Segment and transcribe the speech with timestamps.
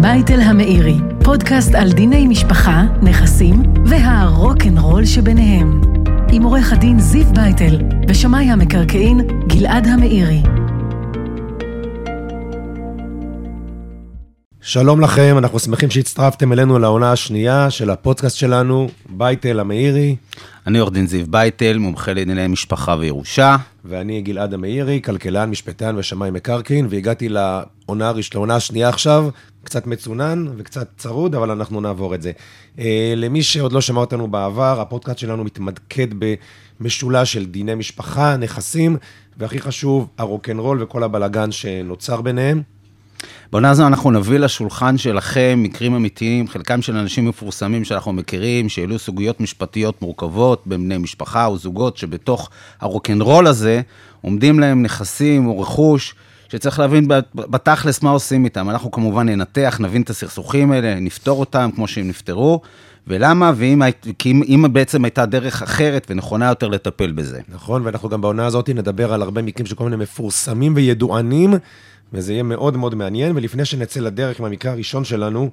[0.00, 5.80] בייטל המאירי, פודקאסט על דיני משפחה, נכסים והרוקנרול שביניהם.
[6.32, 10.42] עם עורך הדין זיו בייטל ושמאי המקרקעין גלעד המאירי.
[14.72, 20.16] שלום לכם, אנחנו שמחים שהצטרפתם אלינו לעונה השנייה של הפודקאסט שלנו, בייטל המאירי.
[20.66, 23.56] אני עורך דין זיו בייטל, מומחה לענייני משפחה וירושה.
[23.84, 29.28] ואני גלעד המאירי, כלכלן, משפטן ושמאי מקרקעין, והגעתי לעונה, לעונה השנייה עכשיו,
[29.64, 32.32] קצת מצונן וקצת צרוד, אבל אנחנו נעבור את זה.
[32.78, 36.08] אה, למי שעוד לא שמע אותנו בעבר, הפודקאסט שלנו מתמקד
[36.80, 38.96] במשולש של דיני משפחה, נכסים,
[39.38, 42.62] והכי חשוב, הרוקנרול וכל הבלגן שנוצר ביניהם.
[43.52, 48.98] בעונה הזו אנחנו נביא לשולחן שלכם מקרים אמיתיים, חלקם של אנשים מפורסמים שאנחנו מכירים, שהעלו
[48.98, 53.80] סוגיות משפטיות מורכבות בין בני משפחה או זוגות שבתוך הרוקנרול הזה
[54.22, 56.14] עומדים להם נכסים או רכוש.
[56.52, 58.70] שצריך להבין בתכלס מה עושים איתם.
[58.70, 62.60] אנחנו כמובן ננתח, נבין את הסכסוכים האלה, נפתור אותם כמו שהם נפתרו,
[63.06, 63.82] ולמה, ואם
[64.18, 67.40] כי אם, בעצם הייתה דרך אחרת ונכונה יותר לטפל בזה.
[67.48, 71.54] נכון, ואנחנו גם בעונה הזאת נדבר על הרבה מקרים של כל מיני מפורסמים וידוענים,
[72.12, 73.36] וזה יהיה מאוד מאוד מעניין.
[73.36, 75.50] ולפני שנצא לדרך עם המקרה הראשון שלנו,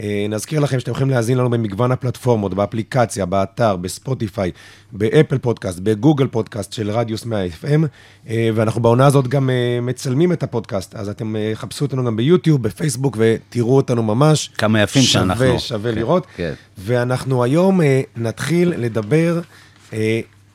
[0.00, 4.50] אה, נזכיר לכם שאתם יכולים להאזין לנו במגוון הפלטפורמות, באפליקציה, באתר, בספוטיפיי,
[4.92, 7.86] באפל פודקאסט, בגוגל פודקאסט של רדיוס 100 FM,
[8.28, 12.62] אה, ואנחנו בעונה הזאת גם אה, מצלמים את הפודקאסט, אז אתם חפשו אותנו גם ביוטיוב,
[12.62, 14.50] בפייסבוק, ותראו אותנו ממש.
[14.58, 15.44] כמה יפים שווה, שאנחנו.
[15.44, 16.26] שווה, שווה כן, לראות.
[16.36, 16.52] כן.
[16.78, 17.80] ואנחנו היום
[18.16, 19.40] נתחיל לדבר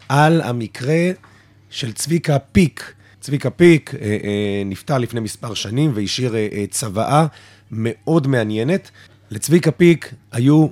[0.10, 1.12] על המקרה
[1.70, 2.94] של צביקה פיק.
[3.20, 3.94] צביקה פיק
[4.66, 6.36] נפטר לפני מספר שנים והשאיר
[6.70, 7.26] צוואה
[7.72, 8.92] מאוד מעניינת.
[9.32, 10.68] לצביקה פיק היו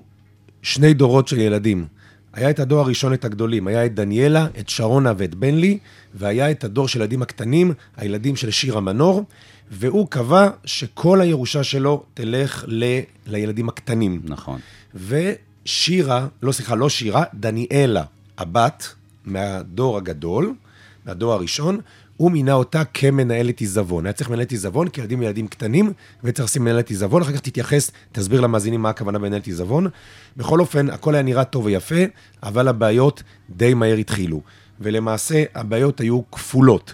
[0.61, 1.85] שני דורות של ילדים.
[2.33, 5.77] היה את הדור הראשון, את הגדולים, היה את דניאלה, את שרונה ואת בנלי,
[6.13, 9.23] והיה את הדור של הילדים הקטנים, הילדים של שירה מנור,
[9.71, 12.99] והוא קבע שכל הירושה שלו תלך ל...
[13.27, 14.21] לילדים הקטנים.
[14.23, 14.59] נכון.
[14.95, 18.03] ושירה, לא סליחה, לא שירה, דניאלה,
[18.37, 18.93] הבת
[19.25, 20.53] מהדור הגדול,
[21.05, 21.79] מהדור הראשון,
[22.17, 24.05] הוא מינה אותה כמנהלת עיזבון.
[24.05, 25.93] היה צריך מנהלת עיזבון, כי ילדים ילדים קטנים,
[26.23, 29.87] וצריך לשים מנהלת עיזבון, אחר כך תתייחס, תסביר למאזינים מה הכוונה במנהלת עיזבון.
[30.37, 31.95] בכל אופן, הכל היה נראה טוב ויפה,
[32.43, 34.41] אבל הבעיות די מהר התחילו.
[34.79, 36.93] ולמעשה, הבעיות היו כפולות.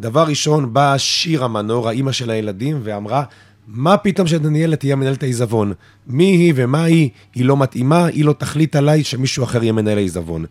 [0.00, 3.24] דבר ראשון, באה שירה מנור, האימא של הילדים, ואמרה,
[3.66, 5.72] מה פתאום שדניאלה תהיה מנהלת העיזבון?
[6.06, 7.10] מי היא ומה היא?
[7.34, 10.44] היא לא מתאימה, היא לא תחליט עליי שמישהו אחר יהיה מנהל העיזבון.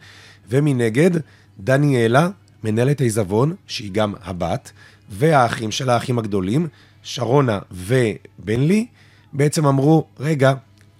[0.50, 1.11] ומנגד,
[1.59, 2.29] דניאלה,
[2.63, 4.72] מנהלת העיזבון, שהיא גם הבת,
[5.09, 6.67] והאחים של האחים הגדולים,
[7.03, 8.85] שרונה ובנלי,
[9.33, 10.53] בעצם אמרו, רגע,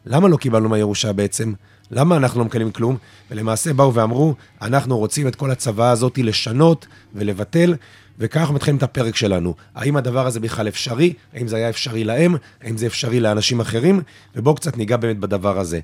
[0.05, 1.53] למה לא קיבלנו מהירושה בעצם?
[1.91, 2.97] למה אנחנו לא מקבלים כלום?
[3.31, 7.75] ולמעשה באו ואמרו, אנחנו רוצים את כל הצוואה הזאת לשנות ולבטל,
[8.19, 9.55] וככה מתחילים את הפרק שלנו.
[9.75, 11.13] האם הדבר הזה בכלל אפשרי?
[11.33, 12.35] האם זה היה אפשרי להם?
[12.61, 14.01] האם זה אפשרי לאנשים אחרים?
[14.35, 15.79] ובואו קצת ניגע באמת בדבר הזה.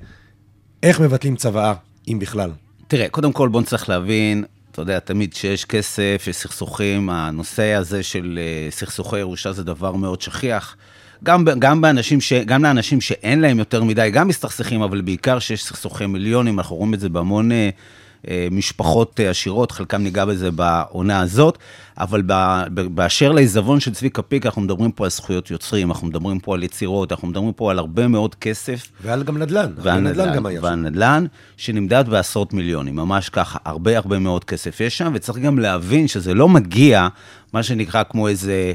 [0.84, 1.74] איך מבטלים צוואה,
[2.08, 2.52] אם בכלל?
[2.88, 4.44] תראה, קודם כל בואו נצטרך להבין,
[4.78, 9.92] אתה יודע, תמיד כשיש כסף, יש סכסוכים, הנושא הזה של אה, סכסוכי ירושה זה דבר
[9.92, 10.76] מאוד שכיח.
[11.24, 15.64] גם, גם, באנשים ש, גם לאנשים שאין להם יותר מדי, גם מסתכסכים, אבל בעיקר שיש
[15.64, 17.70] סכסוכי מיליונים, אנחנו רואים את זה בהמון אה,
[18.52, 21.58] משפחות אה, עשירות, חלקם ניגע בזה בעונה הזאת,
[21.98, 22.22] אבל
[22.70, 26.64] באשר לעיזבון של צביקה פיק, אנחנו מדברים פה על זכויות יוצרים, אנחנו מדברים פה על
[26.64, 28.88] יצירות, אנחנו מדברים פה על הרבה מאוד כסף.
[29.02, 30.60] ועל גם נדל"ן, ועל נדל"ן גם היה.
[30.64, 31.26] ועל נדל"ן,
[31.58, 36.34] שנמדד בעשרות מיליונים, ממש ככה, הרבה הרבה מאוד כסף יש שם, וצריך גם להבין שזה
[36.34, 37.08] לא מגיע,
[37.54, 38.74] מה שנקרא כמו איזה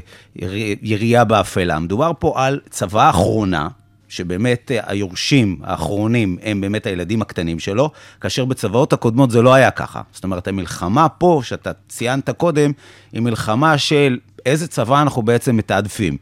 [0.81, 1.79] ירייה באפלה.
[1.79, 3.67] מדובר פה על צוואה אחרונה,
[4.13, 7.91] שבאמת אה, היורשים האחרונים הם באמת הילדים הקטנים שלו,
[8.21, 10.01] כאשר בצוואות הקודמות זה לא היה ככה.
[10.13, 12.71] זאת אומרת, המלחמה פה, שאתה ציינת קודם,
[13.11, 16.17] היא מלחמה של איזה צבא אנחנו בעצם מתעדפים.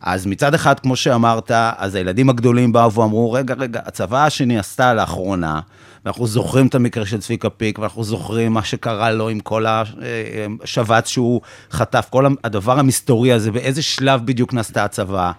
[0.00, 4.94] אז מצד אחד, כמו שאמרת, אז הילדים הגדולים באו ואמרו, רגע, רגע, הצבא השני עשתה
[4.94, 5.60] לאחרונה,
[6.04, 11.08] ואנחנו זוכרים את המקרה של צביקה פיק, ואנחנו זוכרים מה שקרה לו עם כל השבץ
[11.08, 11.40] שהוא
[11.70, 15.32] חטף, כל הדבר המסתורי הזה, באיזה שלב בדיוק נעשתה הצבא,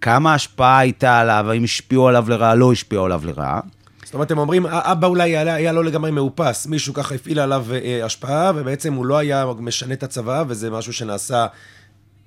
[0.00, 3.60] כמה השפעה הייתה עליו, האם השפיעו עליו לרעה, לא השפיעו עליו לרעה.
[4.04, 7.66] זאת אומרת, הם אומרים, אבא אולי היה, היה לא לגמרי מאופס, מישהו ככה הפעיל עליו
[7.72, 11.46] אה, השפעה, ובעצם הוא לא היה משנה את הצבא, וזה משהו שנעשה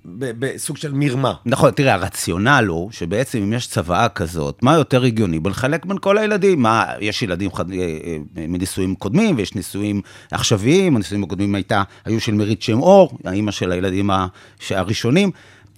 [0.05, 1.33] בסוג של מרמה.
[1.45, 5.39] נכון, תראה, הרציונל הוא שבעצם אם יש צוואה כזאת, מה יותר הגיוני?
[5.39, 6.61] בלחלק בין כל הילדים.
[6.61, 7.71] מה, יש ילדים חד...
[7.71, 8.17] אה, אה,
[8.47, 13.71] מנישואים קודמים ויש נישואים עכשוויים, הנישואים הקודמים הייתה, היו של מרית שם אור, האימא של
[13.71, 14.09] הילדים
[14.69, 15.31] הראשונים.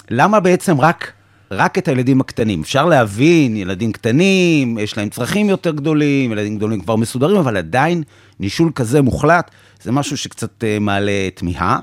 [0.09, 1.11] למה בעצם רק
[1.51, 2.61] רק את הילדים הקטנים.
[2.61, 8.03] אפשר להבין, ילדים קטנים, יש להם צרכים יותר גדולים, ילדים גדולים כבר מסודרים, אבל עדיין
[8.39, 9.51] נישול כזה מוחלט,
[9.81, 11.79] זה משהו שקצת אה, מעלה תמיהה.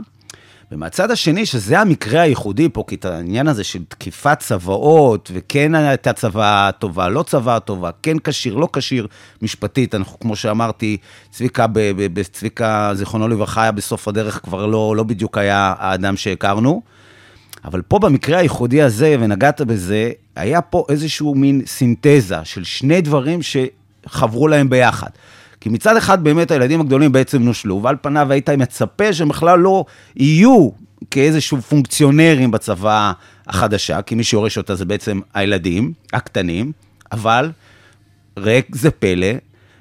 [0.73, 6.13] ומהצד השני, שזה המקרה הייחודי פה, כי את העניין הזה של תקיפת צוואות, וכן הייתה
[6.13, 9.07] צוואה טובה, לא צוואה טובה, כן כשיר, לא כשיר,
[9.43, 10.97] משפטית, אנחנו, כמו שאמרתי,
[11.31, 11.67] צביקה,
[12.33, 16.83] צביקה, זיכרונו לברכה, היה בסוף הדרך, כבר לא, לא בדיוק היה האדם שהכרנו.
[17.65, 23.41] אבל פה במקרה הייחודי הזה, ונגעת בזה, היה פה איזשהו מין סינתזה של שני דברים
[23.43, 25.11] שחברו להם ביחד.
[25.61, 29.85] כי מצד אחד באמת הילדים הגדולים בעצם נושלו, ועל פניו היית מצפה שהם בכלל לא
[30.17, 30.69] יהיו
[31.11, 33.13] כאיזשהו פונקציונרים בצבא
[33.47, 36.73] החדשה, כי מי שיורש אותה זה בעצם הילדים הקטנים,
[37.13, 37.51] אבל
[38.39, 39.33] ריק זה פלא,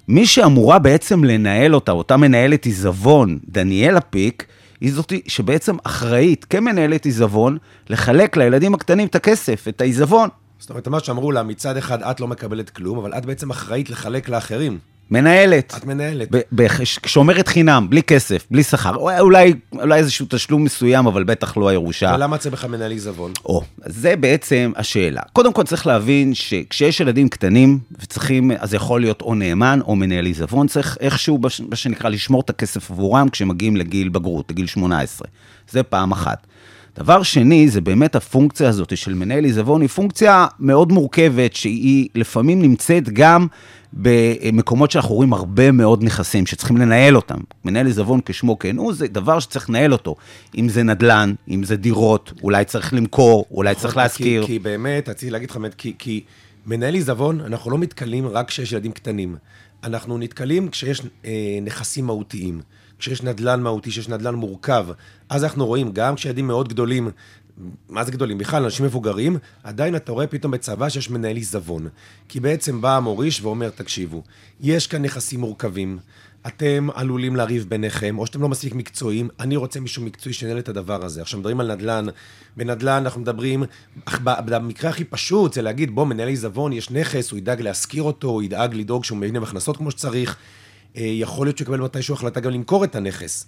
[0.07, 4.45] מי שאמורה בעצם לנהל אותה, אותה מנהלת עיזבון, דניאלה פיק,
[4.81, 7.57] היא זאת שבעצם אחראית כמנהלת עיזבון
[7.89, 10.29] לחלק לילדים הקטנים את הכסף, את העיזבון.
[10.59, 13.89] זאת אומרת, מה שאמרו לה, מצד אחד את לא מקבלת כלום, אבל את בעצם אחראית
[13.89, 14.79] לחלק לאחרים.
[15.11, 15.73] מנהלת.
[15.77, 16.27] את מנהלת.
[17.05, 18.95] שומרת חינם, בלי כסף, בלי שכר.
[18.95, 22.13] אולי, אולי איזשהו תשלום מסוים, אבל בטח לא הירושה.
[22.15, 23.31] ולמה צריך בכלל מנהל עיזבון?
[23.45, 25.21] או, זה בעצם השאלה.
[25.33, 30.25] קודם כל צריך להבין שכשיש ילדים קטנים וצריכים, אז יכול להיות או נאמן או מנהל
[30.25, 35.27] עיזבון, צריך איכשהו, מה שנקרא, לשמור את הכסף עבורם כשמגיעים לגיל בגרות, לגיל 18.
[35.69, 36.47] זה פעם אחת.
[36.95, 42.61] דבר שני, זה באמת הפונקציה הזאת של מנהל עיזבון, היא פונקציה מאוד מורכבת, שהיא לפעמים
[42.61, 43.47] נמצאת גם
[43.93, 47.37] במקומות שאנחנו רואים הרבה מאוד נכסים שצריכים לנהל אותם.
[47.65, 50.15] מנהל עיזבון כשמו כן הוא, זה דבר שצריך לנהל אותו.
[50.57, 54.41] אם זה נדל"ן, אם זה דירות, אולי צריך למכור, אולי צריך נכון, להשכיר.
[54.41, 56.23] כי, כי באמת, רציתי להגיד לך, כי, כי
[56.65, 59.35] מנהל עיזבון, אנחנו לא מתקלים רק כשיש ילדים קטנים.
[59.83, 62.61] אנחנו נתקלים כשיש אה, נכסים מהותיים.
[62.99, 64.87] כשיש נדל"ן מהותי, כשיש נדל"ן מורכב,
[65.29, 67.09] אז אנחנו רואים, גם כשילדים מאוד גדולים,
[67.89, 68.37] מה זה גדולים?
[68.37, 71.87] בכלל, אנשים מבוגרים, עדיין אתה רואה פתאום בצבא שיש מנהל עיזבון.
[72.27, 74.23] כי בעצם בא המוריש ואומר, תקשיבו,
[74.59, 75.99] יש כאן נכסים מורכבים,
[76.47, 80.69] אתם עלולים לריב ביניכם, או שאתם לא מספיק מקצועיים, אני רוצה מישהו מקצועי שינהל את
[80.69, 81.21] הדבר הזה.
[81.21, 82.05] עכשיו, מדברים על נדל"ן,
[82.57, 83.63] בנדל"ן אנחנו מדברים,
[84.25, 88.43] במקרה הכי פשוט זה להגיד, בוא, מנהל עיזבון, יש נכס, הוא ידאג להשכיר אותו, הוא
[88.43, 90.37] ידאג לדאוג שהוא מבין עם הכנסות כמו שצריך.
[90.97, 93.47] אה, יכול להיות שהוא יקבל מתישהו החלטה גם למכור את הנכס.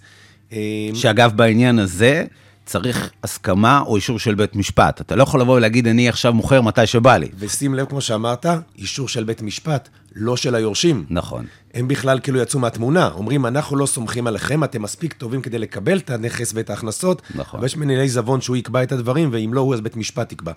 [0.52, 0.58] אה,
[0.94, 2.24] שאגב, בעניין הזה,
[2.66, 5.00] צריך הסכמה או אישור של בית משפט.
[5.00, 7.28] אתה לא יכול לבוא ולהגיד, אני עכשיו מוכר מתי שבא לי.
[7.38, 8.46] ושים לב, כמו שאמרת,
[8.78, 11.04] אישור של בית משפט, לא של היורשים.
[11.10, 11.46] נכון.
[11.74, 13.10] הם בכלל כאילו יצאו מהתמונה.
[13.14, 17.22] אומרים, אנחנו לא סומכים עליכם, אתם מספיק טובים כדי לקבל את הנכס ואת ההכנסות.
[17.34, 17.60] נכון.
[17.60, 20.52] ויש מנהלי עיזבון שהוא יקבע את הדברים, ואם לא הוא, אז בית משפט יקבע.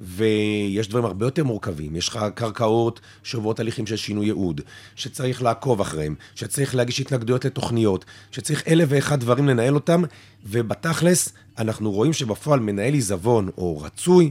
[0.00, 1.96] ויש דברים הרבה יותר מורכבים.
[1.96, 4.60] יש לך קרקעות שעוברות הליכים של שינוי ייעוד,
[4.96, 10.02] שצריך לעקוב אחריהם, שצריך להגיש התנגדויות לתוכניות, שצריך אלף ואחד דברים לנהל אותם,
[10.46, 11.28] ובתכלס,
[11.58, 14.30] אנחנו רואים שבפועל מנהל עיזבון, או רצוי,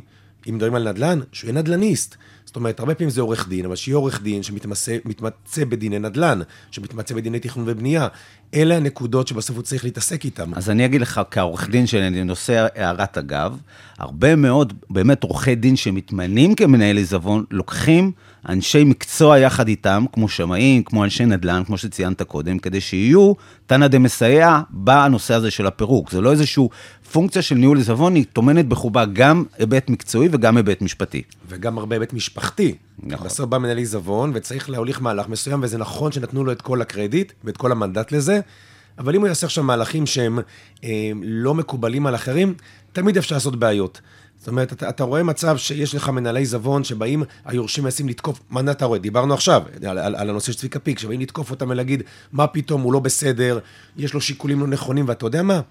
[0.50, 2.16] אם מדברים על נדל"ן, שהוא יהיה נדל"ניסט.
[2.46, 6.40] זאת אומרת, הרבה פעמים זה עורך דין, אבל שיהיה עורך דין שמתמצא בדיני נדל"ן,
[6.72, 8.08] שמתמצא בדיני תכנון ובנייה.
[8.54, 10.52] אלה הנקודות שבסוף הוא צריך להתעסק איתן.
[10.54, 13.58] אז אני אגיד לך, כעורך דין שאני נושא הערת אגב,
[13.98, 18.12] הרבה מאוד, באמת עורכי דין שמתמנים כמנהל עיזבון, לוקחים
[18.50, 23.34] אנשי מקצוע יחד איתם, כמו שמאים, כמו אנשי נדל"ן, כמו שציינת קודם, כדי שיהיו
[23.66, 26.12] תנא דמסייע בנושא הזה של הפירוק.
[26.12, 26.68] זה לא איזושהי
[27.12, 31.22] פונקציה של ניהול עיזבון, היא טומנת בחובה גם היבט מקצועי וגם היבט משפטי.
[31.50, 32.76] וגם הרבה היבט משפחתי.
[33.04, 33.28] נכון.
[33.28, 37.34] בסוף בא מנהל עיזבון וצריך להוליך מהלך מסוים, וזה נכון שנתנו לו את כל הקרדיט
[37.44, 38.40] ואת כל המנדט לזה,
[38.98, 40.40] אבל אם הוא יעשה עכשיו מהלכים שהם
[40.84, 42.54] אה, לא מקובלים על אחרים,
[42.94, 44.02] תמיד אפשר לעשות בעיות.
[44.40, 48.72] זאת אומרת, אתה, אתה רואה מצב שיש לך מנהלי עיזבון שבאים, היורשים מנסים לתקוף, מה
[48.72, 49.00] אתה רואה?
[49.00, 52.82] דיברנו עכשיו על, על, על הנושא של צביקה פיק, שבאים לתקוף אותם ולהגיד, מה פתאום,
[52.82, 53.60] הוא לא בסדר,
[53.98, 55.62] יש לו שיקולים לא נכונים, ואתה יודע מה?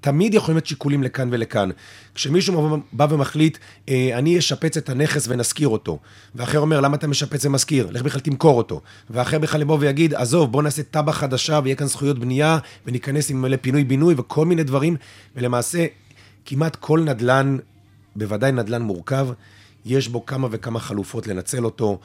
[0.00, 1.70] תמיד יכולים להיות שיקולים לכאן ולכאן.
[2.14, 5.98] כשמישהו בא ומחליט, אה, אני אשפץ את הנכס ונשכיר אותו,
[6.34, 7.88] ואחר אומר, למה אתה משפץ ומשכיר?
[7.90, 8.80] לך בכלל תמכור אותו.
[9.10, 13.42] ואחר בכלל יבוא ויגיד, עזוב, בוא נעשה תב"ע חדשה ויהיה כאן זכויות בנייה, וניכנס עם
[13.42, 14.96] מלא פינוי-בינוי וכל מיני דברים,
[15.36, 15.86] ולמעשה,
[16.44, 17.56] כמעט כל נדל"ן,
[18.16, 19.28] בוודאי נדל"ן מורכב,
[19.84, 21.98] יש בו כמה וכמה חלופות לנצל אותו.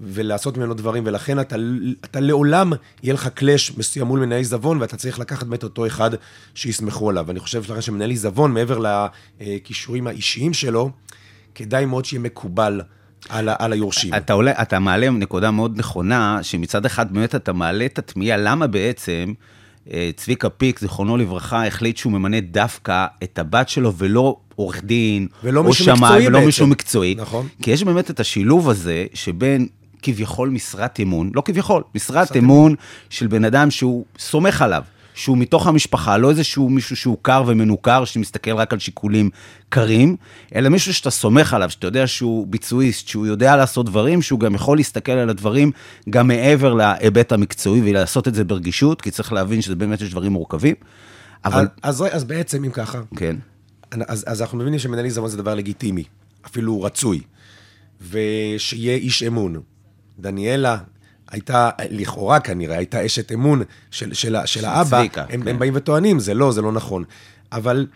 [0.00, 1.56] ולעשות ממנו דברים, ולכן אתה,
[2.04, 6.10] אתה לעולם, יהיה לך קלאש מסוים מול מנהל עיזבון, ואתה צריך לקחת באמת אותו אחד
[6.54, 7.30] שיסמכו עליו.
[7.30, 8.78] אני חושב שלכם שמנהל עיזבון, מעבר
[9.40, 10.90] לכישורים האישיים שלו,
[11.54, 12.80] כדאי מאוד שיהיה מקובל.
[13.28, 14.14] על, על היורשים.
[14.14, 18.66] אתה, עולה, אתה מעלה נקודה מאוד נכונה, שמצד אחד באמת אתה מעלה את התמיהה, למה
[18.66, 19.32] בעצם
[19.92, 25.26] אה, צביקה פיק, זיכרונו לברכה, החליט שהוא ממנה דווקא את הבת שלו ולא עורך דין,
[25.44, 27.14] ולא או שמאי, ולא מישהו מקצועי.
[27.14, 27.48] נכון.
[27.62, 29.68] כי יש באמת את השילוב הזה שבין
[30.02, 32.74] כביכול משרת אמון, לא כביכול, משרת אמון
[33.10, 34.82] של בן אדם שהוא סומך עליו,
[35.14, 39.30] שהוא מתוך המשפחה, לא איזשהו מישהו שהוא קר ומנוכר, שמסתכל רק על שיקולים
[39.68, 40.16] קרים,
[40.54, 44.54] אלא מישהו שאתה סומך עליו, שאתה יודע שהוא ביצועיסט, שהוא יודע לעשות דברים, שהוא גם
[44.54, 45.70] יכול להסתכל על הדברים
[46.10, 50.32] גם מעבר להיבט המקצועי ולעשות את זה ברגישות, כי צריך להבין שזה באמת יש דברים
[50.32, 50.74] מורכבים.
[51.44, 51.68] אבל...
[51.82, 53.36] אז, אז, אז בעצם, אם ככה, כן.
[53.90, 56.04] אז, אז אנחנו מבינים שמנהל עיזבון זה דבר לגיטימי,
[56.46, 57.20] אפילו רצוי,
[58.10, 59.60] ושיהיה איש אמון.
[60.20, 60.76] דניאלה
[61.30, 64.98] הייתה, לכאורה כנראה, הייתה אשת אמון של, של, של האבא.
[64.98, 65.48] צביקה, הם, כן.
[65.48, 67.04] הם באים וטוענים, זה לא, זה לא נכון.
[67.52, 67.86] אבל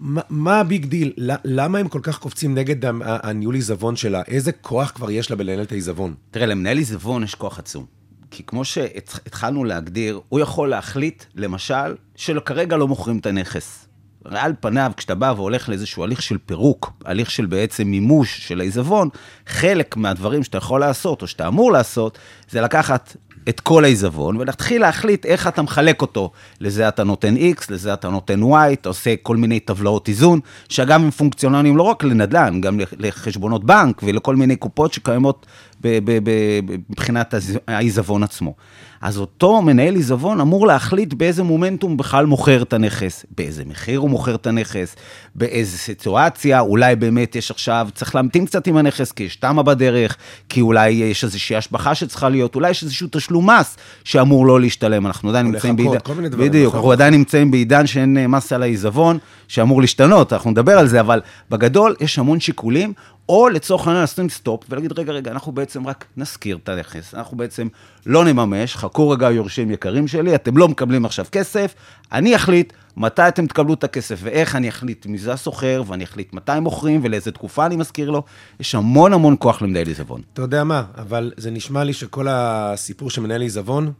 [0.00, 1.12] מה, מה ה big deal?
[1.44, 4.22] למה הם כל כך קופצים נגד הניהול עיזבון שלה?
[4.28, 6.14] איזה כוח כבר יש לה בלנהל את העיזבון?
[6.30, 7.86] תראה, למנהל עיזבון יש כוח עצום.
[8.30, 13.87] כי כמו שהתחלנו להגדיר, הוא יכול להחליט, למשל, שכרגע לא מוכרים את הנכס.
[14.24, 19.08] על פניו, כשאתה בא והולך לאיזשהו הליך של פירוק, הליך של בעצם מימוש של העיזבון,
[19.46, 22.18] חלק מהדברים שאתה יכול לעשות, או שאתה אמור לעשות,
[22.50, 23.16] זה לקחת
[23.48, 26.30] את כל העיזבון, ולהתחיל להחליט איך אתה מחלק אותו.
[26.60, 31.00] לזה אתה נותן X, לזה אתה נותן Y, אתה עושה כל מיני טבלאות איזון, שאגב
[31.00, 35.46] הם פונקציונליים לא רק לנדל"ן, גם לחשבונות בנק ולכל מיני קופות שקיימות
[35.84, 37.34] מבחינת
[37.68, 38.54] העיזבון עצמו.
[39.00, 44.10] אז אותו מנהל עיזבון אמור להחליט באיזה מומנטום בכלל מוכר את הנכס, באיזה מחיר הוא
[44.10, 44.96] מוכר את הנכס,
[45.34, 50.16] באיזה סיטואציה, אולי באמת יש עכשיו, צריך להמתין קצת עם הנכס, כי יש תמ"א בדרך,
[50.48, 55.06] כי אולי יש איזושהי השבחה שצריכה להיות, אולי יש איזשהו תשלום מס שאמור לא להשתלם.
[55.06, 55.98] אנחנו עדיין נמצאים בעידן...
[56.02, 56.74] כל מיני דברים, בדיוק.
[56.74, 59.18] אנחנו עדיין נמצאים בעידן שאין אה, מס על העיזבון,
[59.48, 61.20] שאמור להשתנות, אנחנו נדבר על זה, אבל
[61.50, 62.92] בגדול יש המון שיקולים,
[63.28, 67.36] או לצורך העניין לשים סטופ ולהגיד, רגע, רגע, אנחנו בעצם רק נשכיר את הנכס, אנחנו
[67.36, 67.68] בעצם
[68.06, 71.74] לא נממש, חכו רגע, יורשים יקרים שלי, אתם לא מקבלים עכשיו כסף,
[72.12, 76.32] אני אחליט מתי אתם תקבלו את הכסף ואיך אני אחליט מי זה הסוחר, ואני אחליט
[76.32, 78.22] מתי מוכרים ולאיזה תקופה אני מזכיר לו.
[78.60, 80.22] יש המון המון כוח למנהל עיזבון.
[80.32, 83.92] אתה יודע מה, אבל זה נשמע לי שכל הסיפור של מנהל עיזבון,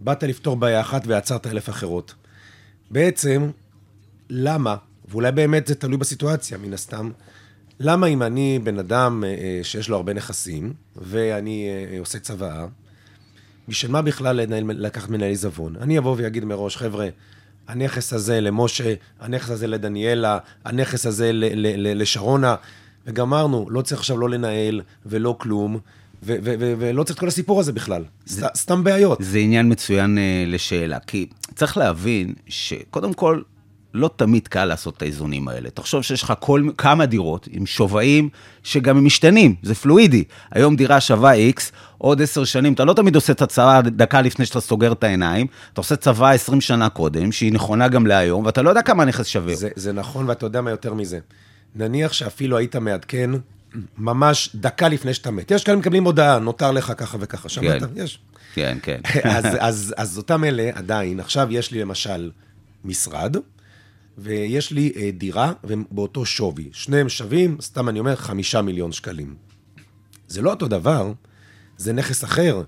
[0.00, 2.14] באת לפתור בעיה אחת ויצרת אלף אחרות.
[2.90, 3.50] בעצם,
[4.30, 4.76] למה,
[5.08, 7.10] ואולי באמת זה תלוי בסיטואציה, מן הסתם,
[7.80, 12.66] למה אם אני בן אדם אה, אה, שיש לו הרבה נכסים, ואני אה, עושה צוואה,
[13.68, 15.76] בשביל מה בכלל לקחת מנהל עיזבון?
[15.80, 17.08] אני אבוא ואגיד מראש, חבר'ה,
[17.68, 22.54] הנכס הזה למשה, הנכס הזה לדניאלה, הנכס הזה ל- ל- ל- לשרונה,
[23.06, 27.28] וגמרנו, לא צריך עכשיו לא לנהל ולא כלום, ו- ו- ו- ולא צריך את כל
[27.28, 28.04] הסיפור הזה בכלל.
[28.26, 28.46] זה...
[28.56, 29.18] סתם בעיות.
[29.22, 33.40] זה עניין מצוין אה, לשאלה, כי צריך להבין שקודם כל,
[33.94, 35.70] לא תמיד קל לעשות את האיזונים האלה.
[35.70, 38.28] תחשוב שיש לך כל, כמה דירות עם שווים
[38.62, 40.24] שגם הם משתנים, זה פלואידי.
[40.50, 41.60] היום דירה שווה X,
[41.98, 45.46] עוד עשר שנים, אתה לא תמיד עושה את הצבא דקה לפני שאתה סוגר את העיניים,
[45.72, 49.26] אתה עושה צבא 20 שנה קודם, שהיא נכונה גם להיום, ואתה לא יודע כמה הנכס
[49.26, 49.54] שווה.
[49.54, 51.18] זה, זה נכון, ואתה יודע מה יותר מזה.
[51.74, 53.30] נניח שאפילו היית מעדכן
[53.98, 55.50] ממש דקה לפני שאתה מת.
[55.50, 57.48] יש כאלה מקבלים הודעה, נותר לך ככה וככה.
[57.48, 57.82] שמעת?
[57.82, 57.88] כן.
[57.96, 58.18] יש.
[58.54, 59.00] כן, כן.
[59.36, 62.30] אז, אז, אז אותם אלה עדיין, עכשיו יש לי למשל
[62.84, 63.36] משרד,
[64.22, 65.52] ויש לי אה, דירה,
[65.90, 66.68] באותו שווי.
[66.72, 69.34] שניהם שווים, סתם אני אומר, חמישה מיליון שקלים.
[70.28, 71.12] זה לא אותו דבר,
[71.76, 72.62] זה נכס אחר.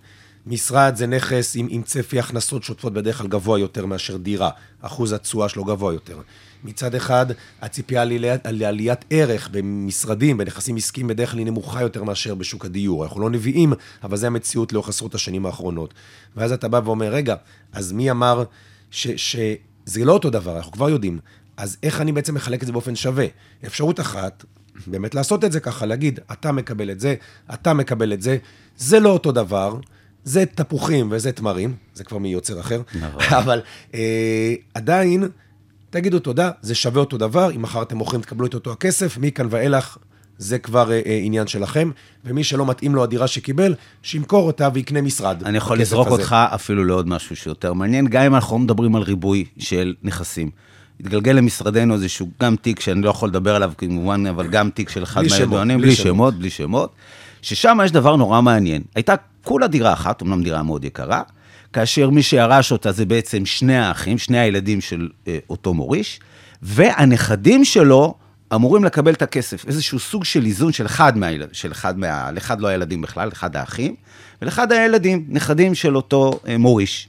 [0.47, 4.50] משרד זה נכס עם, עם צפי הכנסות שוטפות בדרך כלל גבוה יותר מאשר דירה.
[4.80, 6.21] אחוז התשואה שלו גבוה יותר.
[6.64, 7.26] מצד אחד,
[7.61, 8.04] הציפייה
[8.44, 13.04] לעליית, ערך במשרדים, בנכסים עסקיים, בדרך כלל היא נמוכה יותר מאשר בשוק הדיור.
[13.04, 15.94] אנחנו לא נביאים, אבל זו המציאות לאורך עשרות השנים האחרונות.
[16.37, 17.35] ואז אתה בא ואומר, רגע,
[17.73, 18.44] אז מי אמר
[18.90, 20.56] ש, שזה לא אותו דבר?
[20.56, 21.18] אנחנו כבר יודעים.
[21.56, 23.26] אז איך אני בעצם מחלק את זה באופן שווה?
[23.66, 24.44] אפשרות אחת,
[24.87, 27.14] באמת לעשות את זה ככה, להגיד, אתה מקבל את זה,
[27.54, 28.37] אתה מקבל את זה,
[28.76, 29.76] זה לא אותו דבר,
[30.25, 33.23] זה תפוחים וזה תמרים, זה כבר מיוצר אחר, נכון.
[33.42, 33.61] אבל
[33.94, 35.28] אה, עדיין,
[35.90, 39.47] תגידו תודה, זה שווה אותו דבר, אם מחר אתם מוכרים, תקבלו את אותו הכסף, מכאן
[39.50, 39.99] ואילך,
[40.38, 41.90] זה כבר אה, אה, עניין שלכם,
[42.25, 45.42] ומי שלא מתאים לו הדירה שקיבל, שימכור אותה ויקנה משרד.
[45.42, 46.16] אני יכול לזרוק הזה.
[46.16, 50.50] אותך אפילו לעוד משהו שיותר מעניין, גם אם אנחנו לא מדברים על ריבוי של נכסים.
[51.00, 55.02] התגלגל למשרדנו איזשהו גם תיק שאני לא יכול לדבר עליו כמובן, אבל גם תיק של
[55.02, 56.06] אחד מהידוענים, בלי בלי שמות.
[56.06, 56.92] שמות, בלי שמות,
[57.42, 58.82] ששם יש דבר נורא מעניין.
[58.94, 61.22] הייתה כולה דירה אחת, אמנם דירה מאוד יקרה,
[61.72, 66.20] כאשר מי שירש אותה זה בעצם שני האחים, שני הילדים של אה, אותו מוריש,
[66.62, 68.14] והנכדים שלו
[68.54, 72.30] אמורים לקבל את הכסף, איזשהו סוג של איזון של אחד מהילדים, של אחד מה...
[72.32, 73.94] לאחד לא הילדים בכלל, לאחד האחים,
[74.42, 77.08] ולאחד הילדים, נכדים של אותו אה, מוריש.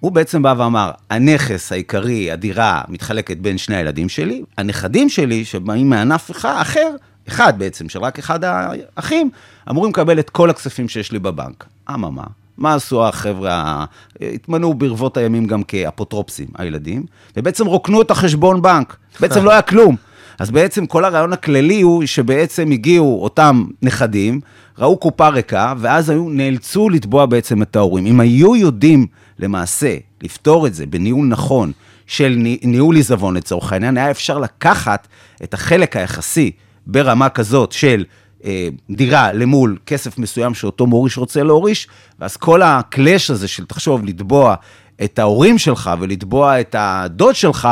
[0.00, 5.90] הוא בעצם בא ואמר, הנכס העיקרי, הדירה, מתחלקת בין שני הילדים שלי, הנכדים שלי, שבאים
[5.90, 6.90] מענף אחר,
[7.28, 9.30] אחד בעצם, של רק אחד האחים,
[9.70, 11.64] אמורים לקבל את כל הכספים שיש לי בבנק.
[11.94, 12.24] אממה,
[12.58, 13.84] מה עשו החבר'ה,
[14.20, 17.04] התמנו ברבות הימים גם כאפוטרופסים, הילדים,
[17.36, 18.96] ובעצם רוקנו את החשבון בנק.
[19.20, 19.96] בעצם לא היה כלום.
[20.38, 24.40] אז בעצם כל הרעיון הכללי הוא שבעצם הגיעו אותם נכדים,
[24.78, 28.06] ראו קופה ריקה, ואז היו, נאלצו לתבוע בעצם את ההורים.
[28.06, 29.06] אם היו יודעים
[29.40, 31.72] למעשה לפתור את זה בניהול נכון
[32.06, 35.08] של ניהול עיזבון לצורך העניין, היה אפשר לקחת
[35.42, 36.50] את החלק היחסי
[36.86, 38.04] ברמה כזאת של
[38.44, 44.04] אה, דירה למול כסף מסוים שאותו מוריש רוצה להוריש, ואז כל הקלאש הזה של תחשוב,
[44.04, 44.54] לתבוע
[45.04, 47.68] את ההורים שלך ולתבוע את הדוד שלך,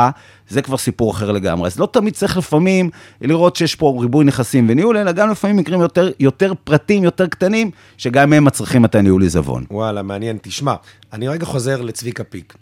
[0.49, 1.67] זה כבר סיפור אחר לגמרי.
[1.67, 2.89] אז לא תמיד צריך לפעמים
[3.21, 7.71] לראות שיש פה ריבוי נכסים וניהול, אלא גם לפעמים מקרים יותר, יותר פרטים, יותר קטנים,
[7.97, 9.65] שגם הם מצריכים את הניהול עיזבון.
[9.71, 10.37] וואלה, מעניין.
[10.41, 10.73] תשמע,
[11.13, 12.53] אני רגע חוזר לצביקה פיק.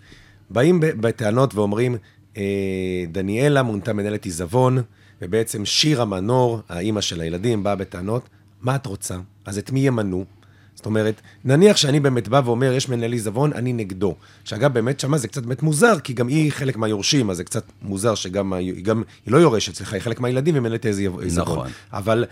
[0.49, 1.95] באים בטענות ואומרים,
[2.37, 2.43] אה,
[3.11, 4.77] דניאלה מונתה מנהלת עיזבון,
[5.21, 8.29] ובעצם שירה מנור, האימא של הילדים, באה בטענות,
[8.61, 9.15] מה את רוצה?
[9.45, 10.25] אז את מי ימנו?
[10.77, 14.15] זאת אומרת, נניח שאני באמת בא ואומר, יש מנהל עיזבון, אני נגדו.
[14.43, 17.63] שאגב, באמת שמה זה קצת באמת מוזר, כי גם היא חלק מהיורשים, אז זה קצת
[17.81, 21.23] מוזר שגם, היא, גם, היא לא יורשת, סליחה, היא חלק מהילדים ומנהלת עיזבון.
[21.35, 21.67] נכון.
[21.93, 22.25] אבל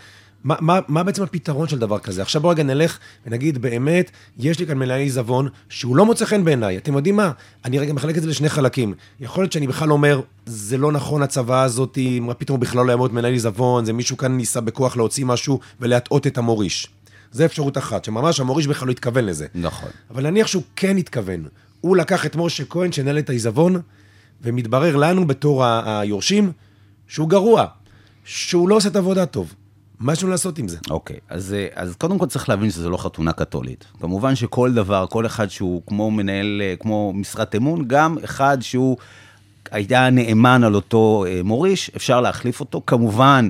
[0.44, 2.22] מה, מה, מה בעצם הפתרון של דבר כזה?
[2.22, 6.44] עכשיו בואו רגע נלך ונגיד, באמת, יש לי כאן מנהל עיזבון שהוא לא מוצא חן
[6.44, 6.76] בעיניי.
[6.76, 7.30] אתם יודעים מה?
[7.64, 8.94] אני רגע מחלק את זה לשני חלקים.
[9.20, 13.14] יכול להיות שאני בכלל אומר, זה לא נכון הצוואה הזאת, מה פתאום בכלל לא יעמוד
[13.14, 16.88] מנהל עיזבון, זה מישהו כאן ניסה בכוח להוציא משהו ולהטעות את המוריש.
[17.32, 19.46] זה אפשרות אחת, שממש המוריש בכלל לא התכוון לזה.
[19.54, 19.90] נכון.
[20.10, 21.44] אבל נניח שהוא כן התכוון.
[21.80, 23.80] הוא לקח את משה כהן, שנהל את העיזבון,
[24.42, 26.52] ומתברר לנו בתור היורשים,
[27.08, 27.66] שהוא גרוע,
[28.24, 29.54] שהוא לא עושה את העבודה טוב.
[30.00, 30.78] מה יש לנו לעשות עם זה?
[30.90, 33.84] אוקיי, okay, אז, אה, אז קודם כל צריך להבין שזה לא חתונה קתולית.
[34.00, 38.96] כמובן שכל דבר, כל אחד שהוא כמו מנהל, אה, כמו משרת אמון, גם אחד שהוא
[39.70, 42.82] היה נאמן על אותו אה, מוריש, אפשר להחליף אותו.
[42.86, 43.48] כמובן,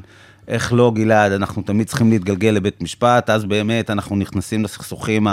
[0.48, 5.26] איך לא, גלעד, אנחנו תמיד צריכים להתגלגל לבית משפט, אז באמת אנחנו נכנסים לסכסוכים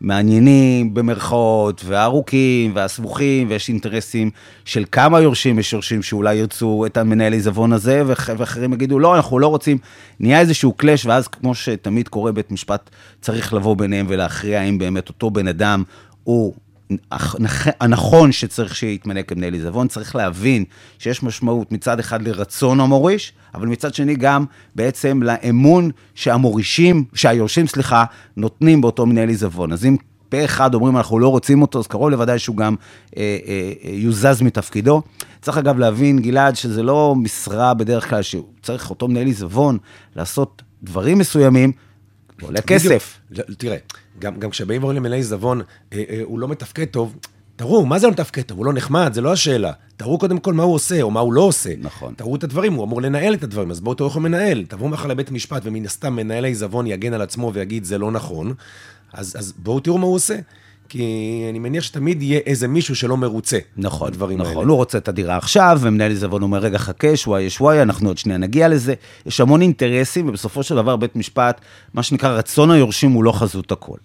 [0.00, 4.30] המעניינים, במרכאות, והארוכים, והסבוכים, ויש אינטרסים
[4.64, 9.38] של כמה יורשים, יש יורשים שאולי ירצו את המנהל עיזבון הזה, ואחרים יגידו, לא, אנחנו
[9.38, 9.78] לא רוצים.
[10.20, 15.08] נהיה איזשהו קלאש, ואז כמו שתמיד קורה, בית משפט צריך לבוא ביניהם ולהכריע האם באמת
[15.08, 15.82] אותו בן אדם
[16.24, 16.54] הוא
[17.80, 20.64] הנכון שצריך שיתמנה כמנהל עיזבון, צריך להבין
[20.98, 28.04] שיש משמעות מצד אחד לרצון המוריש, אבל מצד שני גם בעצם לאמון שהמורישים, שהיורשים, סליחה,
[28.36, 29.72] נותנים באותו מנהל עיזבון.
[29.72, 29.96] אז אם
[30.28, 32.74] פה אחד אומרים אנחנו לא רוצים אותו, אז קרוב לוודאי שהוא גם
[33.16, 35.02] אה, אה, אה יוזז מתפקידו.
[35.40, 39.78] צריך אגב להבין, גלעד, שזה לא משרה בדרך כלל שצריך אותו מנהל עיזבון
[40.16, 41.72] לעשות דברים מסוימים,
[42.42, 43.18] עולה כסף.
[43.30, 43.76] לא, תראה,
[44.18, 45.60] גם, גם כשבאים ואומרים למנהל עיזבון,
[45.92, 47.16] אה, אה, הוא לא מתפקד טוב,
[47.56, 48.58] תראו, מה זה לא מתפקד טוב?
[48.58, 49.72] הוא לא נחמד, זה לא השאלה.
[49.96, 51.70] תראו קודם כל מה הוא עושה, או מה הוא לא עושה.
[51.78, 52.14] נכון.
[52.14, 54.64] תראו את הדברים, הוא אמור לנהל את הדברים, אז בואו תראו איך הוא מנהל.
[54.68, 58.54] תבואו מחר לבית המשפט, ומן הסתם מנהל העיזבון יגן על עצמו ויגיד, זה לא נכון,
[59.12, 60.38] אז, אז בואו תראו מה הוא עושה.
[60.88, 63.58] כי אני מניח שתמיד יהיה איזה מישהו שלא מרוצה.
[63.76, 64.56] נכון, נכון.
[64.56, 64.70] האלה.
[64.70, 68.38] הוא רוצה את הדירה עכשיו, ומנהל עיזבון אומר, רגע, חכה, שוואיה שוואיה, אנחנו עוד שנייה
[68.38, 68.94] נגיע לזה.
[69.26, 71.60] יש המון אינטרסים, ובסופו של דבר בית משפט,
[71.94, 73.96] מה שנקרא, רצון היורשים הוא לא חזות הכל.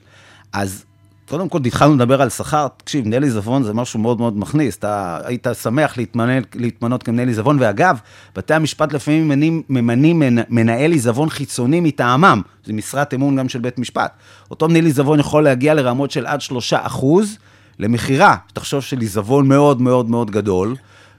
[0.54, 0.86] אז
[1.34, 5.20] קודם כל התחלנו לדבר על שכר, תקשיב, מנהל עיזבון זה משהו מאוד מאוד מכניס, אתה
[5.26, 8.00] היית שמח להתמנות, להתמנות כמנהל עיזבון, ואגב,
[8.36, 13.80] בתי המשפט לפעמים ממנים, ממנים מנהל עיזבון חיצוני מטעמם, זה משרת אמון גם של בית
[13.80, 14.12] משפט.
[14.52, 17.38] אותו מנהל עיזבון יכול להגיע לרמות של עד שלושה אחוז
[17.80, 20.76] למכירה, תחשוב של עיזבון מאוד מאוד מאוד גדול,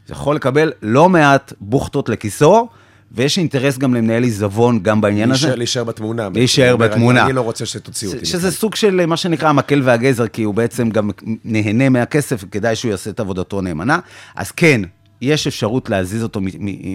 [0.09, 2.69] יכול לקבל לא מעט בוכטות לכיסו,
[3.15, 5.57] ויש אינטרס גם למנהל עיזבון גם בעניין הזה.
[5.57, 6.29] להישאר בתמונה.
[6.35, 7.25] להישאר בתמונה.
[7.25, 8.27] אני לא רוצה שתוציאו אותי.
[8.27, 11.11] שזה סוג של מה שנקרא המקל והגזר, כי הוא בעצם גם
[11.45, 13.99] נהנה מהכסף, וכדאי שהוא יעשה את עבודתו נאמנה.
[14.37, 14.81] אז כן,
[15.21, 16.41] יש אפשרות להזיז אותו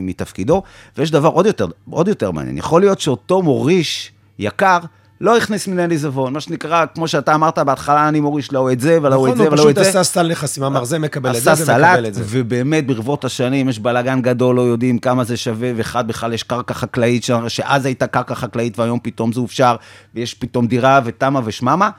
[0.04, 0.64] מתפקידו,
[0.98, 2.58] ויש דבר עוד יותר, עוד יותר מעניין.
[2.58, 4.80] יכול להיות שאותו מוריש יקר,
[5.22, 8.98] לא הכניס מנהל עיזבון, מה שנקרא, כמו שאתה אמרת בהתחלה, אני מוריש לו את זה,
[9.02, 9.56] ולא את זה, ולא את זה.
[9.56, 12.24] נכון, הוא פשוט עשה סל נכסים, אמר, זה מקבל את זה, זה מקבל את זה.
[12.26, 16.74] ובאמת, ברבות השנים יש בלאגן גדול, לא יודעים כמה זה שווה, ואחד בכלל יש קרקע
[16.74, 19.76] חקלאית, שאז הייתה קרקע חקלאית, והיום פתאום זה הופשר,
[20.16, 21.90] ויש פתאום דירה, ותמה ושממה.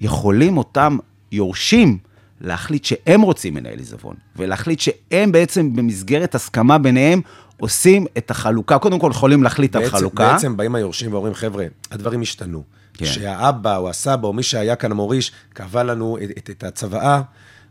[0.00, 0.98] יכולים אותם
[1.32, 1.98] יורשים
[2.40, 7.20] להחליט שהם רוצים מנהל עיזבון, ולהחליט שהם בעצם במסגרת הסכמה ביניהם
[7.60, 8.78] עושים את החלוקה.
[8.78, 10.32] קודם כל יכולים להחליט בעצם, על חלוקה.
[10.32, 12.62] בעצם באים היורשים ואומרים, חבר'ה, הדברים השתנו.
[12.94, 13.06] כן.
[13.06, 17.20] שהאבא או הסבא או מי שהיה כאן המוריש קבע לנו את, את, את הצוואה,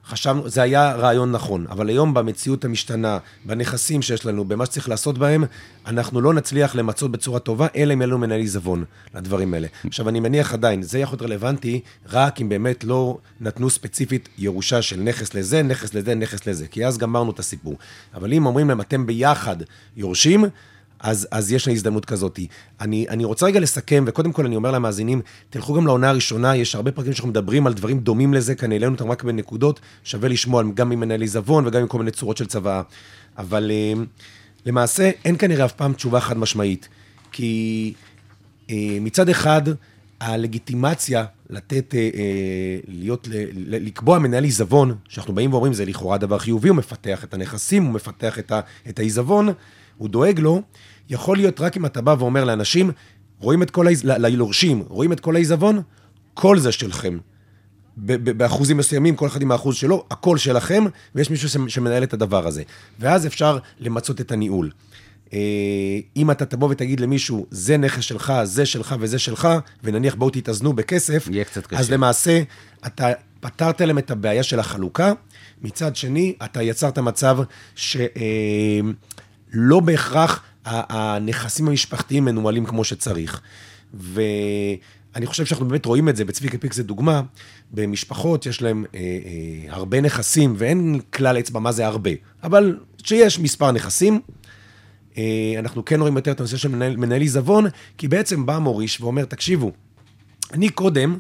[0.10, 5.18] חשבנו, זה היה רעיון נכון, אבל היום במציאות המשתנה, בנכסים שיש לנו, במה שצריך לעשות
[5.18, 5.44] בהם,
[5.86, 8.84] אנחנו לא נצליח למצות בצורה טובה, אלא אם אין לנו מנהל עיזבון
[9.16, 9.68] לדברים האלה.
[9.88, 14.82] עכשיו, אני מניח עדיין, זה יכול להיות רלוונטי רק אם באמת לא נתנו ספציפית ירושה
[14.82, 17.78] של נכס לזה, נכס לזה, נכס לזה, כי אז גמרנו את הסיפור.
[18.14, 19.58] אבל אם אומרים להם, אתם ביחד
[19.98, 20.46] יורשים,
[21.00, 22.40] אז, אז יש לה הזדמנות כזאת.
[22.82, 26.76] אני, אני רוצה רגע לסכם, וקודם כל אני אומר למאזינים, תלכו גם לעונה הראשונה, יש
[26.76, 30.64] הרבה פרקים שאנחנו מדברים על דברים דומים לזה, כאן העלינו אותם רק בנקודות, שווה לשמוע
[30.74, 32.82] גם ממנהל עיזבון וגם עם כל מיני צורות של צוואה.
[33.38, 33.94] אבל אה,
[34.66, 36.90] למעשה, אין כנראה אף פעם תשובה חד משמעית.
[37.32, 37.94] כי
[38.70, 39.62] אה, מצד אחד,
[40.22, 46.70] הלגיטימציה לתת, אה, אה, להיות, לקבוע מנהל עיזבון, שאנחנו באים ואומרים, זה לכאורה דבר חיובי,
[46.70, 48.40] הוא מפתח את הנכסים, הוא מפתח
[48.90, 49.50] את העיזבון,
[50.00, 50.62] הוא דואג לו,
[51.10, 52.92] יכול להיות רק אם אתה בא ואומר לאנשים,
[53.40, 54.04] רואים את כל, העיז...
[54.06, 55.82] ליורשים, רואים את כל העיזבון,
[56.34, 57.18] כל זה שלכם.
[57.98, 60.86] באחוזים מסוימים, כל אחד עם האחוז שלו, הכל שלכם,
[61.16, 62.64] ויש מישהו שמנהל את הדבר הזה.
[63.00, 64.72] ואז אפשר למצות את הניהול.
[65.34, 65.40] אה,
[66.16, 69.48] אם אתה תבוא ותגיד למישהו, זה נכס שלך, זה שלך וזה שלך,
[69.84, 71.80] ונניח בואו תתאזנו בכסף, יהיה קצת קשה.
[71.80, 72.42] אז למעשה,
[72.86, 75.14] אתה פתרת להם את הבעיה של החלוקה.
[75.62, 77.38] מצד שני, אתה יצרת מצב
[77.76, 78.04] שלא
[79.56, 83.42] אה, בהכרח הנכסים המשפחתיים מנוהלים כמו שצריך.
[83.94, 87.22] ואני חושב שאנחנו באמת רואים את זה, בצביקה פיק זה דוגמה,
[87.72, 92.12] במשפחות יש להם אה, אה, הרבה נכסים, ואין כלל אצבע מה זה הרבה,
[92.44, 94.20] אבל שיש מספר נכסים,
[95.18, 97.66] אה, אנחנו כן רואים יותר את הנושא של מנהל, מנהל עיזבון,
[97.98, 99.72] כי בעצם בא מוריש ואומר, תקשיבו,
[100.54, 101.20] אני קודם,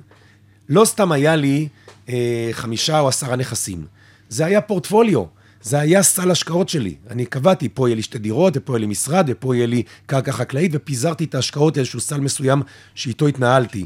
[0.69, 1.67] לא סתם היה לי
[2.09, 3.85] אה, חמישה או עשרה נכסים,
[4.29, 5.38] זה היה פורטפוליו.
[5.61, 6.95] זה היה סל השקעות שלי.
[7.09, 10.31] אני קבעתי, פה יהיה לי שתי דירות, ופה יהיה לי משרד, ופה יהיה לי קרקע
[10.31, 12.61] חקלאית, ופיזרתי את ההשקעות לאיזשהו סל מסוים
[12.95, 13.85] שאיתו התנהלתי.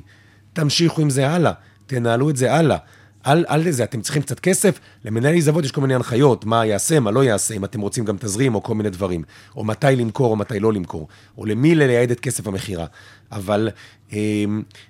[0.53, 1.51] תמשיכו עם זה הלאה,
[1.87, 2.77] תנהלו את זה הלאה.
[3.23, 6.99] על, על זה, אתם צריכים קצת כסף, למנהל עיזבות יש כל מיני הנחיות, מה יעשה,
[6.99, 9.23] מה לא יעשה, אם אתם רוצים גם תזרים או כל מיני דברים,
[9.55, 11.07] או מתי למכור או מתי לא למכור,
[11.37, 12.85] או למי לייעד את כסף המכירה.
[13.31, 13.69] אבל
[14.13, 14.43] אה,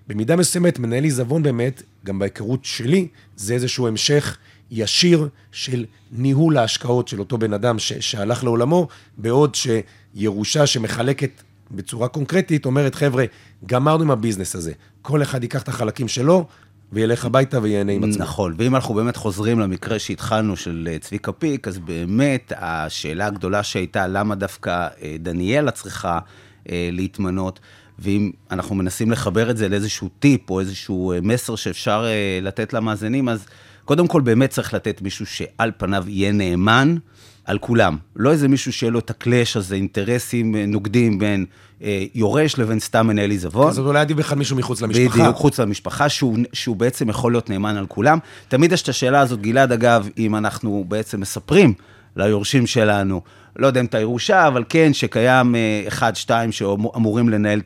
[0.08, 4.38] במידה מסוימת, מנהל עיזבון באמת, גם בהיכרות שלי, זה איזשהו המשך
[4.74, 12.08] ישיר של ניהול ההשקעות של אותו בן אדם ש, שהלך לעולמו, בעוד שירושה שמחלקת בצורה
[12.08, 13.26] קונקרטית אומרת, חבר'ה,
[13.66, 16.48] גמרנו עם הביזנס הזה, כל אחד ייקח את החלקים שלו,
[16.94, 18.24] וילך הביתה וייהנה עם עצמו.
[18.24, 23.64] נכון, ואם אנחנו באמת חוזרים למקרה שהתחלנו של אה, צביקה פיק, אז באמת השאלה הגדולה
[23.64, 26.20] שהייתה, למה דווקא אה, דניאלה צריכה
[26.70, 27.60] אה, להתמנות,
[28.00, 32.06] ואם אנחנו מנסים לחבר את זה לאיזשהו טיפ או איזשהו מסר שאפשר
[32.42, 33.46] לתת למאזינים, אז
[33.86, 36.96] קודם כל באמת צריך לתת מישהו שעל פניו יהיה נאמן
[37.46, 37.98] על כולם.
[38.15, 41.46] לא איזה מישהו שיהיה לו את הקלאש הזה, אינטרסים אה, נוגדים בין
[41.84, 43.67] אה, יורש לבין סתם מנהל עיזבון.
[43.67, 45.19] אז אולי עדיף בכלל מישהו מחוץ למשפחה.
[45.19, 48.19] בדיוק, חוץ למשפחה, שהוא, שהוא בעצם יכול להיות נאמן על כולם.
[48.48, 51.74] תמיד יש את השאלה הזאת, גלעד, אגב, אם אנחנו בעצם מספרים
[52.15, 53.22] ליורשים שלנו,
[53.56, 57.62] לא יודע אם את הירושה, אבל כן, שקיים אה, אחד, שתיים שאמורים לנהל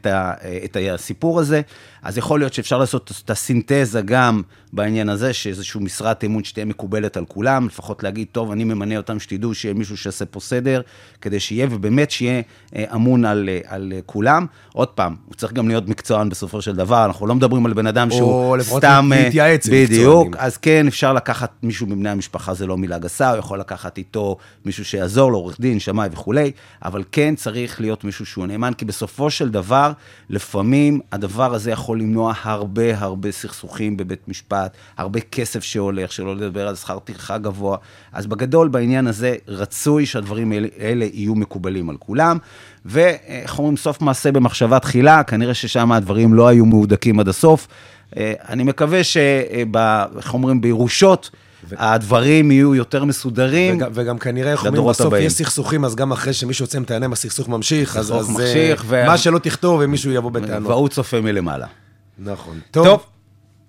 [0.63, 1.61] את הסיפור הזה.
[2.07, 4.41] אז יכול להיות שאפשר לעשות את הסינתזה גם
[4.73, 9.19] בעניין הזה, שאיזושהי משרת אמון שתהיה מקובלת על כולם, לפחות להגיד, טוב, אני ממנה אותם,
[9.19, 10.81] שתדעו שיהיה מישהו שיעשה פה סדר,
[11.21, 12.41] כדי שיהיה, ובאמת שיהיה
[12.75, 14.45] אה, אמון על, אה, על כולם.
[14.73, 17.87] עוד פעם, הוא צריך גם להיות מקצוען בסופו של דבר, אנחנו לא מדברים על בן
[17.87, 18.33] אדם שהוא סתם...
[18.33, 22.97] או לפחות להתייעץ עם בדיוק, אז כן, אפשר לקחת מישהו מבני המשפחה, זה לא מילה
[22.97, 26.51] גסה, הוא יכול לקחת איתו מישהו שיעזור לו, עורך דין, שמאי וכולי,
[26.85, 29.91] אבל כן צריך להיות מישהו שהוא נאמן, כי בסופו של דבר,
[30.29, 36.67] לפעמים הדבר הזה יכול למנוע הרבה הרבה סכסוכים בבית משפט, הרבה כסף שהולך, שלא לדבר
[36.67, 37.77] על שכר טרחה גבוה.
[38.13, 42.37] אז בגדול, בעניין הזה, רצוי שהדברים האלה, יהיו מקובלים על כולם.
[42.85, 47.67] ואיך אומרים, סוף מעשה במחשבה תחילה, כנראה ששם הדברים לא היו מהודקים עד הסוף.
[48.17, 51.29] אה, אני מקווה שאיך אומרים, בירושות.
[51.77, 53.75] הדברים יהיו יותר מסודרים.
[53.75, 55.27] וגם, וגם כנראה, איך אומרים, בסוף הבאים.
[55.27, 57.95] יש סכסוכים, אז גם אחרי שמישהו יוצא העיניים, הסכסוך ממשיך.
[57.95, 58.81] הסכסוך אז, ממשיך.
[58.81, 59.05] אז, ו...
[59.05, 60.71] מה שלא תכתוב, ומישהו יבוא בטענות.
[60.71, 61.67] והוא צופה מלמעלה.
[62.19, 62.59] נכון.
[62.71, 62.85] טוב.
[62.85, 63.05] טוב.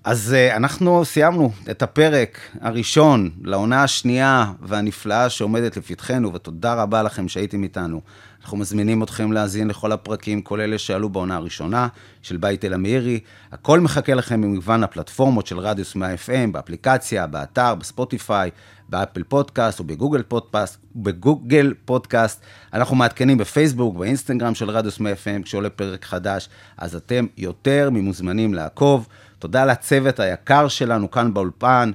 [0.04, 7.28] אז אה, אנחנו סיימנו את הפרק הראשון לעונה השנייה והנפלאה שעומדת לפתחנו, ותודה רבה לכם
[7.28, 8.00] שהייתם איתנו.
[8.42, 11.88] אנחנו מזמינים אתכם להאזין לכל הפרקים, כל אלה שעלו בעונה הראשונה
[12.22, 13.20] של בייטל המאירי.
[13.53, 18.51] הכל מחכה לכם במגוון הפלטפורמות של רדיוס 100 FM, באפליקציה, באתר, בספוטיפיי,
[18.88, 22.40] באפל פודקאסט או בגוגל פודקאסט, בגוגל פודקאסט.
[22.72, 26.48] אנחנו מעדכנים בפייסבוק, באינסטגרם של רדיוס 100 FM כשעולה פרק חדש,
[26.79, 29.09] אז אתם יותר ממוזמנים לעקוב.
[29.38, 31.92] תודה לצוות היקר שלנו כאן באולפן.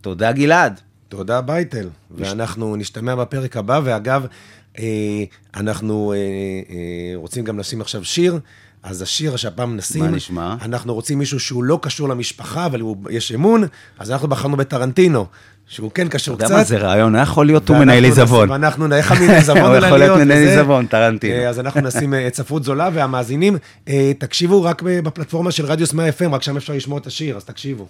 [0.00, 0.80] תודה גלעד.
[1.08, 4.26] תודה אביטל, ואנחנו נשתמע בפרק הבא, ואגב,
[5.56, 8.38] אנחנו אה, אה, רוצים גם לשים עכשיו שיר.
[8.82, 10.54] אז השיר שהפעם נשים, מה נשמע?
[10.62, 13.64] אנחנו רוצים מישהו שהוא לא קשור למשפחה, אבל הוא, יש אמון,
[13.98, 15.26] אז אנחנו בחרנו בטרנטינו,
[15.66, 16.44] שהוא כן קשור קצת.
[16.44, 18.50] אתה יודע מה זה רעיון, היה יכול להיות הוא מנהל עיזבון.
[18.50, 21.48] ואנחנו, איך המנהל עיזבון הוא יכול להיות מנהל עיזבון, טרנטינו.
[21.48, 23.56] אז אנחנו נשים ספרות זולה, והמאזינים,
[24.18, 27.86] תקשיבו רק בפלטפורמה של רדיוס 100 FM, רק שם אפשר לשמוע את השיר, אז תקשיבו.